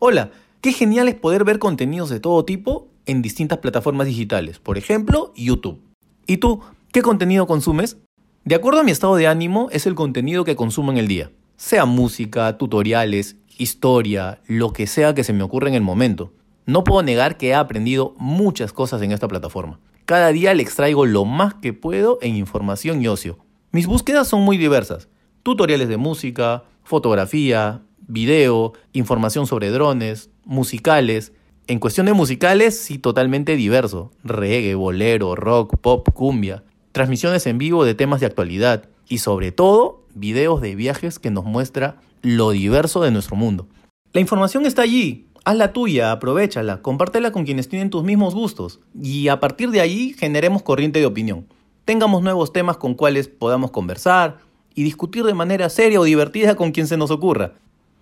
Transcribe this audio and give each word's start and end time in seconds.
Hola, 0.00 0.30
qué 0.60 0.70
genial 0.72 1.08
es 1.08 1.16
poder 1.16 1.42
ver 1.42 1.58
contenidos 1.58 2.08
de 2.08 2.20
todo 2.20 2.44
tipo 2.44 2.86
en 3.04 3.20
distintas 3.20 3.58
plataformas 3.58 4.06
digitales, 4.06 4.60
por 4.60 4.78
ejemplo, 4.78 5.32
YouTube. 5.34 5.80
¿Y 6.24 6.36
tú, 6.36 6.60
qué 6.92 7.02
contenido 7.02 7.48
consumes? 7.48 7.96
De 8.44 8.54
acuerdo 8.54 8.78
a 8.78 8.84
mi 8.84 8.92
estado 8.92 9.16
de 9.16 9.26
ánimo, 9.26 9.66
es 9.72 9.86
el 9.88 9.96
contenido 9.96 10.44
que 10.44 10.54
consumo 10.54 10.92
en 10.92 10.98
el 10.98 11.08
día. 11.08 11.32
Sea 11.56 11.84
música, 11.84 12.56
tutoriales, 12.58 13.38
historia, 13.56 14.40
lo 14.46 14.72
que 14.72 14.86
sea 14.86 15.14
que 15.14 15.24
se 15.24 15.32
me 15.32 15.42
ocurra 15.42 15.66
en 15.66 15.74
el 15.74 15.82
momento. 15.82 16.32
No 16.64 16.84
puedo 16.84 17.02
negar 17.02 17.36
que 17.36 17.48
he 17.48 17.54
aprendido 17.56 18.14
muchas 18.18 18.72
cosas 18.72 19.02
en 19.02 19.10
esta 19.10 19.26
plataforma. 19.26 19.80
Cada 20.04 20.28
día 20.28 20.54
le 20.54 20.62
extraigo 20.62 21.06
lo 21.06 21.24
más 21.24 21.54
que 21.54 21.72
puedo 21.72 22.20
en 22.22 22.36
información 22.36 23.02
y 23.02 23.08
ocio. 23.08 23.38
Mis 23.72 23.88
búsquedas 23.88 24.28
son 24.28 24.42
muy 24.42 24.58
diversas. 24.58 25.08
Tutoriales 25.42 25.88
de 25.88 25.96
música, 25.96 26.62
fotografía, 26.84 27.82
video, 28.08 28.72
información 28.92 29.46
sobre 29.46 29.70
drones, 29.70 30.30
musicales. 30.44 31.32
En 31.68 31.78
cuestión 31.78 32.06
de 32.06 32.14
musicales, 32.14 32.78
sí, 32.78 32.98
totalmente 32.98 33.54
diverso. 33.54 34.10
Reggae, 34.24 34.74
bolero, 34.74 35.36
rock, 35.36 35.76
pop, 35.80 36.08
cumbia. 36.12 36.64
Transmisiones 36.92 37.46
en 37.46 37.58
vivo 37.58 37.84
de 37.84 37.94
temas 37.94 38.20
de 38.20 38.26
actualidad. 38.26 38.88
Y 39.08 39.18
sobre 39.18 39.52
todo, 39.52 40.04
videos 40.14 40.60
de 40.60 40.74
viajes 40.74 41.18
que 41.18 41.30
nos 41.30 41.44
muestra 41.44 42.00
lo 42.22 42.50
diverso 42.50 43.02
de 43.02 43.10
nuestro 43.10 43.36
mundo. 43.36 43.68
La 44.12 44.20
información 44.20 44.66
está 44.66 44.82
allí. 44.82 45.26
Haz 45.44 45.56
la 45.56 45.72
tuya, 45.72 46.12
aprovechala, 46.12 46.82
compártela 46.82 47.30
con 47.30 47.44
quienes 47.44 47.68
tienen 47.68 47.90
tus 47.90 48.04
mismos 48.04 48.34
gustos. 48.34 48.80
Y 49.00 49.28
a 49.28 49.40
partir 49.40 49.70
de 49.70 49.80
ahí 49.80 50.14
generemos 50.18 50.62
corriente 50.62 50.98
de 50.98 51.06
opinión. 51.06 51.46
Tengamos 51.84 52.22
nuevos 52.22 52.52
temas 52.52 52.76
con 52.76 52.94
cuales 52.94 53.28
podamos 53.28 53.70
conversar 53.70 54.38
y 54.74 54.82
discutir 54.82 55.24
de 55.24 55.34
manera 55.34 55.70
seria 55.70 56.00
o 56.00 56.04
divertida 56.04 56.54
con 56.54 56.72
quien 56.72 56.86
se 56.86 56.96
nos 56.96 57.10
ocurra. 57.10 57.54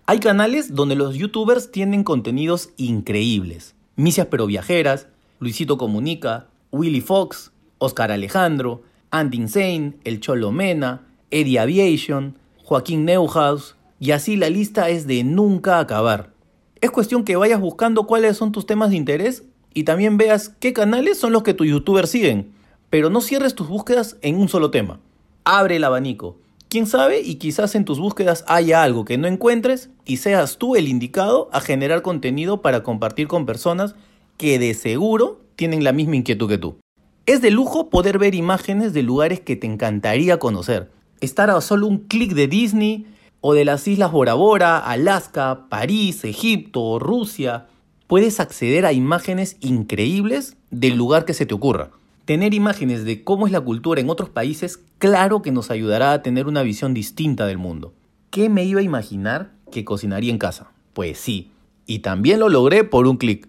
Hay 0.09 0.21
canales 0.21 0.73
donde 0.73 0.95
los 0.95 1.15
youtubers 1.15 1.69
tienen 1.69 2.05
contenidos 2.05 2.69
increíbles. 2.77 3.75
Misias 3.97 4.27
pero 4.31 4.45
viajeras, 4.45 5.07
Luisito 5.41 5.77
Comunica, 5.77 6.47
Willy 6.71 7.01
Fox, 7.01 7.51
Oscar 7.77 8.13
Alejandro, 8.13 8.83
Andy 9.11 9.35
Insane, 9.35 9.97
El 10.05 10.21
Cholo 10.21 10.53
Mena, 10.53 11.05
Eddie 11.29 11.59
Aviation, 11.59 12.37
Joaquín 12.63 13.03
Neuhaus, 13.03 13.75
y 13.99 14.11
así 14.11 14.37
la 14.37 14.49
lista 14.49 14.87
es 14.87 15.07
de 15.07 15.25
nunca 15.25 15.77
acabar. 15.77 16.31
Es 16.79 16.89
cuestión 16.89 17.25
que 17.25 17.35
vayas 17.35 17.59
buscando 17.59 18.07
cuáles 18.07 18.37
son 18.37 18.53
tus 18.53 18.65
temas 18.65 18.91
de 18.91 18.95
interés 18.95 19.43
y 19.73 19.83
también 19.83 20.15
veas 20.15 20.47
qué 20.47 20.71
canales 20.71 21.19
son 21.19 21.33
los 21.33 21.43
que 21.43 21.53
tus 21.53 21.67
youtubers 21.67 22.09
siguen. 22.09 22.53
Pero 22.89 23.09
no 23.09 23.19
cierres 23.19 23.55
tus 23.55 23.67
búsquedas 23.67 24.15
en 24.21 24.37
un 24.37 24.47
solo 24.47 24.71
tema. 24.71 25.01
Abre 25.43 25.75
el 25.75 25.83
abanico. 25.83 26.37
Quién 26.69 26.85
sabe 26.85 27.21
y 27.21 27.35
quizás 27.35 27.75
en 27.75 27.85
tus 27.85 27.97
búsquedas 27.97 28.43
haya 28.45 28.83
algo 28.83 29.05
que 29.05 29.17
no 29.17 29.27
encuentres 29.27 29.89
y 30.05 30.17
seas 30.17 30.57
tú 30.57 30.75
el 30.75 30.89
indicado 30.89 31.49
a 31.53 31.61
generar 31.61 32.01
contenido 32.01 32.61
para 32.61 32.83
compartir 32.83 33.29
con 33.29 33.45
personas 33.45 33.95
que 34.35 34.59
de 34.59 34.73
seguro 34.73 35.39
tienen 35.55 35.85
la 35.85 35.93
misma 35.93 36.17
inquietud 36.17 36.49
que 36.49 36.57
tú. 36.57 36.77
Es 37.25 37.41
de 37.41 37.51
lujo 37.51 37.89
poder 37.89 38.17
ver 38.19 38.35
imágenes 38.35 38.91
de 38.91 39.01
lugares 39.01 39.39
que 39.39 39.55
te 39.55 39.65
encantaría 39.65 40.39
conocer. 40.39 40.91
Estar 41.21 41.49
a 41.49 41.61
solo 41.61 41.87
un 41.87 41.99
clic 41.99 42.33
de 42.33 42.47
Disney 42.47 43.05
o 43.39 43.53
de 43.53 43.63
las 43.63 43.87
islas 43.87 44.11
Bora 44.11 44.33
Bora, 44.33 44.77
Alaska, 44.77 45.67
París, 45.69 46.25
Egipto, 46.25 46.99
Rusia. 46.99 47.67
Puedes 48.07 48.41
acceder 48.41 48.85
a 48.85 48.91
imágenes 48.91 49.55
increíbles 49.61 50.57
del 50.69 50.97
lugar 50.97 51.23
que 51.23 51.33
se 51.33 51.45
te 51.45 51.53
ocurra. 51.53 51.91
Tener 52.27 52.53
imágenes 52.53 53.05
de 53.05 53.23
cómo 53.23 53.45
es 53.47 53.53
la 53.53 53.61
cultura 53.61 54.01
en 54.01 54.09
otros 54.09 54.27
países, 54.27 54.83
claro 54.97 55.41
que 55.41 55.53
nos 55.53 55.71
ayudará 55.71 56.11
a 56.11 56.21
tener 56.21 56.47
una 56.47 56.61
visión 56.61 56.93
distinta 56.93 57.45
del 57.45 57.57
mundo. 57.57 57.93
¿Qué 58.31 58.49
me 58.49 58.65
iba 58.65 58.81
a 58.81 58.83
imaginar 58.83 59.53
que 59.71 59.85
cocinaría 59.85 60.29
en 60.29 60.37
casa? 60.37 60.73
Pues 60.91 61.19
sí, 61.19 61.51
y 61.85 61.99
también 61.99 62.41
lo 62.41 62.49
logré 62.49 62.83
por 62.83 63.07
un 63.07 63.15
clic. 63.15 63.47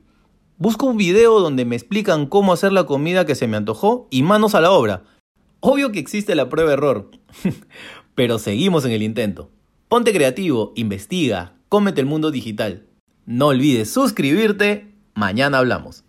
Busco 0.59 0.87
un 0.87 0.97
video 0.97 1.41
donde 1.41 1.65
me 1.65 1.75
explican 1.75 2.27
cómo 2.27 2.53
hacer 2.53 2.71
la 2.71 2.87
comida 2.87 3.27
que 3.27 3.35
se 3.35 3.49
me 3.49 3.57
antojó 3.57 4.07
y 4.13 4.23
manos 4.23 4.55
a 4.55 4.61
la 4.61 4.71
obra. 4.71 5.03
Obvio 5.59 5.91
que 5.91 5.99
existe 5.99 6.37
la 6.37 6.49
prueba 6.49 6.75
error, 6.75 7.11
pero 8.15 8.39
seguimos 8.39 8.85
en 8.85 8.93
el 8.93 9.03
intento. 9.03 9.51
Ponte 9.89 10.13
creativo, 10.13 10.73
investiga, 10.77 11.55
cómete 11.69 12.01
el 12.01 12.07
mundo 12.07 12.31
digital. 12.31 12.87
No 13.27 13.49
olvides 13.49 13.91
suscribirte, 13.91 14.95
mañana 15.15 15.59
hablamos. 15.59 16.05